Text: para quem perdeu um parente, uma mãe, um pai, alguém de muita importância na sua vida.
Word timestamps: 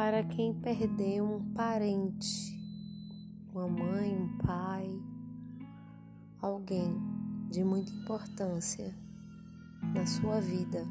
para 0.00 0.24
quem 0.24 0.54
perdeu 0.54 1.26
um 1.26 1.52
parente, 1.52 2.58
uma 3.52 3.68
mãe, 3.68 4.16
um 4.16 4.38
pai, 4.38 4.88
alguém 6.40 6.98
de 7.50 7.62
muita 7.62 7.92
importância 7.92 8.96
na 9.94 10.06
sua 10.06 10.40
vida. 10.40 10.86